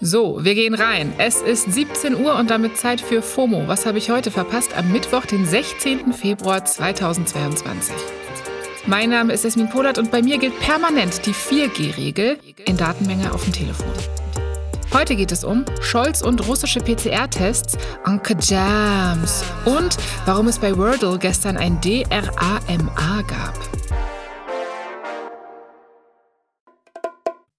[0.00, 1.14] So, wir gehen rein.
[1.16, 3.66] Es ist 17 Uhr und damit Zeit für FOMO.
[3.66, 4.76] Was habe ich heute verpasst?
[4.76, 6.12] Am Mittwoch, den 16.
[6.12, 7.94] Februar 2022.
[8.86, 13.44] Mein Name ist Esmin Polat und bei mir gilt permanent die 4G-Regel in Datenmenge auf
[13.44, 13.90] dem Telefon.
[14.92, 21.18] Heute geht es um Scholz und russische PCR-Tests, Anke Jams und warum es bei Wordle
[21.18, 23.65] gestern ein DRAMA gab.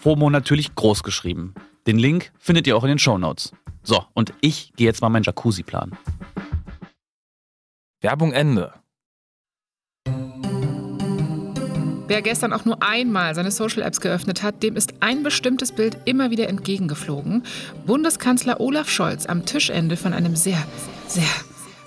[0.00, 1.54] FOMO natürlich groß geschrieben.
[1.86, 3.52] Den Link findet ihr auch in den Show Notes.
[3.82, 5.96] So, und ich gehe jetzt mal meinen Jacuzzi planen.
[8.00, 8.72] Werbung Ende.
[12.06, 15.96] Wer gestern auch nur einmal seine Social Apps geöffnet hat, dem ist ein bestimmtes Bild
[16.06, 17.44] immer wieder entgegengeflogen.
[17.86, 20.60] Bundeskanzler Olaf Scholz am Tischende von einem sehr,
[21.06, 21.28] sehr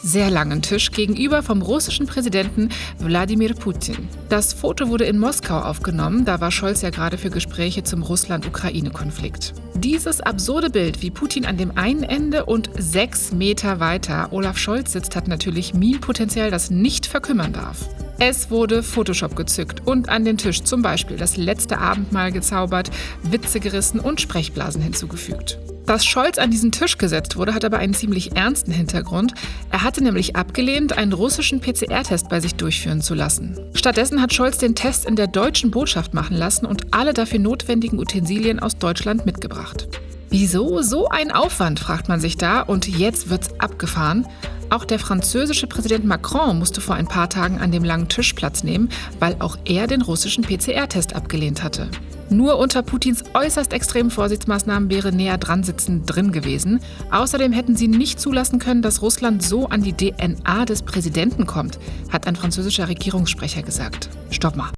[0.04, 2.70] sehr langen Tisch gegenüber vom russischen Präsidenten
[3.00, 4.10] Wladimir Putin.
[4.30, 9.54] Das Foto wurde in Moskau aufgenommen, da war Scholz ja gerade für Gespräche zum Russland-Ukraine-Konflikt.
[9.76, 14.92] Dieses absurde Bild, wie Putin an dem einen Ende und sechs Meter weiter Olaf Scholz
[14.92, 17.90] sitzt, hat natürlich Meme-Potenzial, das nicht verkümmern darf.
[18.20, 22.92] Es wurde Photoshop gezückt und an den Tisch zum Beispiel das letzte Abendmahl gezaubert,
[23.24, 25.58] Witze gerissen und Sprechblasen hinzugefügt.
[25.86, 29.34] Dass Scholz an diesen Tisch gesetzt wurde, hat aber einen ziemlich ernsten Hintergrund.
[29.70, 33.60] Er hatte nämlich abgelehnt, einen russischen PCR-Test bei sich durchführen zu lassen.
[33.74, 38.00] Stattdessen hat Scholz den Test in der deutschen Botschaft machen lassen und alle dafür notwendigen
[38.00, 39.90] Utensilien aus Deutschland mitgebracht.
[40.30, 44.26] Wieso so ein Aufwand, fragt man sich da, und jetzt wird's abgefahren.
[44.70, 48.64] Auch der französische Präsident Macron musste vor ein paar Tagen an dem langen Tisch Platz
[48.64, 51.90] nehmen, weil auch er den russischen PCR-Test abgelehnt hatte.
[52.30, 56.80] Nur unter Putins äußerst extremen Vorsichtsmaßnahmen wäre näher dran sitzen drin gewesen.
[57.12, 61.78] Außerdem hätten sie nicht zulassen können, dass Russland so an die DNA des Präsidenten kommt,
[62.12, 64.10] hat ein französischer Regierungssprecher gesagt.
[64.32, 64.72] Stopp mal.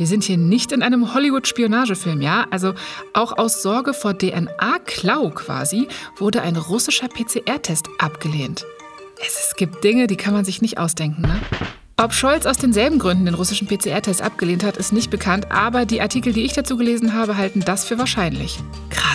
[0.00, 2.46] Wir sind hier nicht in einem Hollywood-Spionagefilm, ja?
[2.50, 2.72] Also
[3.12, 8.64] auch aus Sorge vor DNA-Klau quasi wurde ein russischer PCR-Test abgelehnt.
[9.20, 11.38] Es, gibt Dinge, die kann man sich nicht ausdenken, ne?
[11.98, 16.00] Ob Scholz aus denselben Gründen den russischen PCR-Test abgelehnt hat, ist nicht bekannt, aber die
[16.00, 18.58] Artikel, die ich dazu gelesen habe, halten das für wahrscheinlich.
[18.88, 19.09] Krass.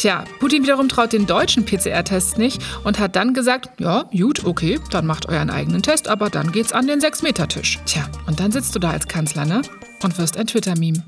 [0.00, 4.80] Tja, Putin wiederum traut den deutschen PCR-Tests nicht und hat dann gesagt, ja, gut, okay,
[4.90, 7.80] dann macht euren eigenen Test, aber dann geht's an den 6-Meter-Tisch.
[7.84, 9.60] Tja, und dann sitzt du da als Kanzler, ne?
[10.02, 11.04] Und wirst ein Twitter-Meme.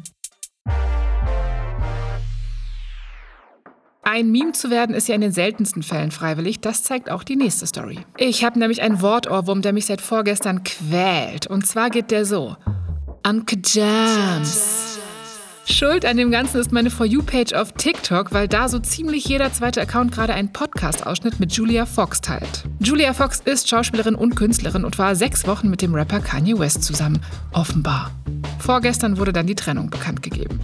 [4.03, 6.61] Ein Meme zu werden ist ja in den seltensten Fällen freiwillig.
[6.61, 8.01] Das zeigt auch die nächste Story.
[8.19, 11.47] Ich habe nämlich einen Wortohrwurm, der mich seit vorgestern quält.
[11.47, 12.59] Und zwar geht der so.
[13.27, 14.92] Uncle Jams.
[15.65, 19.53] Schuld an dem Ganzen ist meine For You-Page auf TikTok, weil da so ziemlich jeder
[19.53, 22.65] zweite Account gerade einen Podcast-Ausschnitt mit Julia Fox teilt.
[22.81, 26.83] Julia Fox ist Schauspielerin und Künstlerin und war sechs Wochen mit dem Rapper Kanye West
[26.83, 27.21] zusammen.
[27.53, 28.11] Offenbar.
[28.59, 30.59] Vorgestern wurde dann die Trennung bekannt gegeben.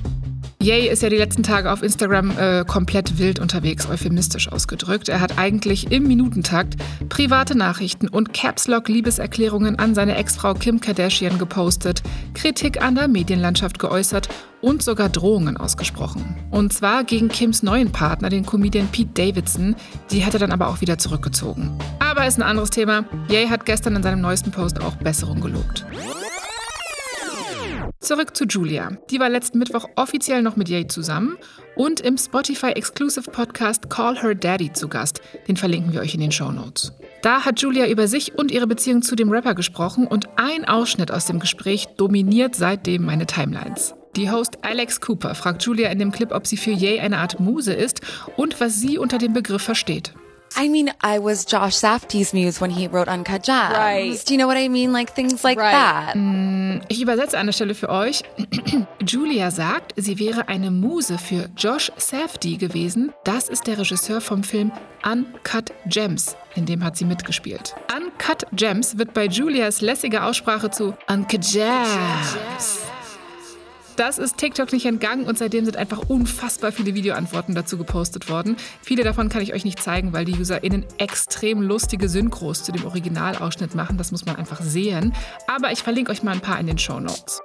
[0.61, 5.09] Ye ist ja die letzten Tage auf Instagram äh, komplett wild unterwegs, euphemistisch ausgedrückt.
[5.09, 6.75] Er hat eigentlich im Minutentakt
[7.09, 12.03] private Nachrichten und Caps-Lock-Liebeserklärungen an seine Ex-Frau Kim Kardashian gepostet,
[12.35, 14.29] Kritik an der Medienlandschaft geäußert
[14.61, 16.37] und sogar Drohungen ausgesprochen.
[16.51, 19.77] Und zwar gegen Kims neuen Partner, den Comedian Pete Davidson.
[20.11, 21.71] Die hat er dann aber auch wieder zurückgezogen.
[22.01, 23.05] Aber ist ein anderes Thema.
[23.29, 25.87] Ye hat gestern in seinem neuesten Post auch Besserung gelobt.
[28.01, 28.93] Zurück zu Julia.
[29.11, 31.37] Die war letzten Mittwoch offiziell noch mit Ye zusammen
[31.75, 35.21] und im Spotify Exclusive Podcast Call Her Daddy zu Gast.
[35.49, 36.93] Den verlinken wir euch in den Show Notes.
[37.23, 41.11] Da hat Julia über sich und ihre Beziehung zu dem Rapper gesprochen und ein Ausschnitt
[41.11, 43.95] aus dem Gespräch dominiert seitdem meine Timelines.
[44.15, 47.41] Die Host Alex Cooper fragt Julia in dem Clip, ob sie für Ye eine Art
[47.41, 48.01] Muse ist
[48.37, 50.15] und was sie unter dem Begriff versteht.
[50.59, 53.71] I mean, I was Josh Safdie's muse when he wrote Uncut Gems.
[53.77, 54.27] Right.
[54.29, 54.93] Do you know what I mean?
[54.93, 55.73] Like things like Right.
[55.73, 56.15] that.
[56.89, 58.23] Ich übersetze an der Stelle für euch.
[59.07, 63.13] Julia sagt, sie wäre eine Muse für Josh Safdie gewesen.
[63.25, 64.73] Das ist der Regisseur vom Film
[65.05, 66.37] Uncut Gems.
[66.55, 67.75] In dem hat sie mitgespielt.
[67.97, 72.83] Uncut Gems wird bei Julias lässiger Aussprache zu Uncut Gems.
[73.99, 78.57] Das ist TikTok nicht entgangen und seitdem sind einfach unfassbar viele Videoantworten dazu gepostet worden.
[78.81, 82.85] Viele davon kann ich euch nicht zeigen, weil die UserInnen extrem lustige Synchros zu dem
[82.85, 83.99] Originalausschnitt machen.
[83.99, 85.15] Das muss man einfach sehen.
[85.49, 87.41] Aber ich verlinke euch mal ein paar in den Show Notes.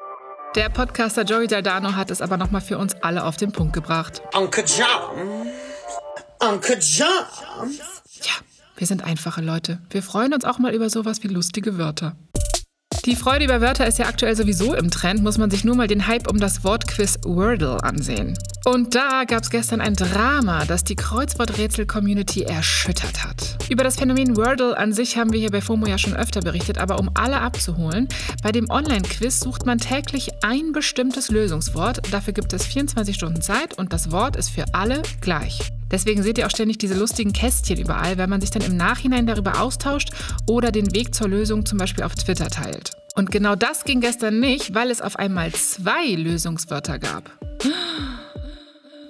[0.55, 4.21] Der Podcaster Joey Dardano hat es aber nochmal für uns alle auf den Punkt gebracht.
[4.35, 5.47] Uncle John.
[6.39, 7.71] Uncle John.
[8.21, 8.33] Ja,
[8.77, 9.79] wir sind einfache Leute.
[9.89, 12.15] Wir freuen uns auch mal über sowas wie lustige Wörter.
[13.05, 15.87] Die Freude über Wörter ist ja aktuell sowieso im Trend, muss man sich nur mal
[15.87, 18.37] den Hype um das Wortquiz Wordle ansehen.
[18.63, 23.57] Und da gab es gestern ein Drama, das die Kreuzworträtsel-Community erschüttert hat.
[23.69, 26.77] Über das Phänomen Wordle an sich haben wir hier bei FOMO ja schon öfter berichtet,
[26.77, 28.07] aber um alle abzuholen,
[28.41, 32.13] bei dem Online-Quiz sucht man täglich ein bestimmtes Lösungswort.
[32.13, 35.73] Dafür gibt es 24 Stunden Zeit und das Wort ist für alle gleich.
[35.93, 39.27] Deswegen seht ihr auch ständig diese lustigen Kästchen überall, weil man sich dann im Nachhinein
[39.27, 40.09] darüber austauscht
[40.47, 42.93] oder den Weg zur Lösung zum Beispiel auf Twitter teilt.
[43.15, 47.29] Und genau das ging gestern nicht, weil es auf einmal zwei Lösungswörter gab.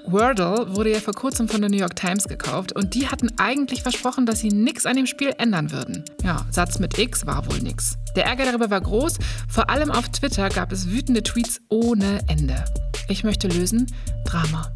[0.05, 3.81] Wordle wurde ja vor kurzem von der New York Times gekauft und die hatten eigentlich
[3.81, 6.03] versprochen, dass sie nichts an dem Spiel ändern würden.
[6.21, 7.95] Ja, Satz mit X war wohl nix.
[8.17, 12.65] Der Ärger darüber war groß, vor allem auf Twitter gab es wütende Tweets ohne Ende.
[13.07, 13.89] Ich möchte lösen,
[14.25, 14.69] Drama.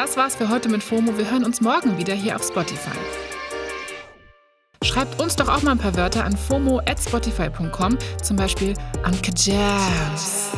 [0.00, 1.18] Das war's für heute mit FOMO.
[1.18, 2.96] Wir hören uns morgen wieder hier auf Spotify.
[4.82, 10.52] Schreibt uns doch auch mal ein paar Wörter an fomo@spotify.com, zum Beispiel Anke Jams.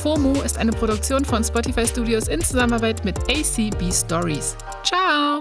[0.00, 4.56] FOMO ist eine Produktion von Spotify Studios in Zusammenarbeit mit ACB Stories.
[4.84, 5.40] Ciao!